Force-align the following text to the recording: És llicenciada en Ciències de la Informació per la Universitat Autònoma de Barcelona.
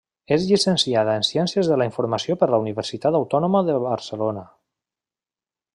És 0.35 0.45
llicenciada 0.51 1.17
en 1.21 1.25
Ciències 1.27 1.69
de 1.73 1.77
la 1.81 1.87
Informació 1.89 2.37
per 2.43 2.49
la 2.53 2.61
Universitat 2.65 3.19
Autònoma 3.21 3.65
de 3.69 3.79
Barcelona. 3.87 4.49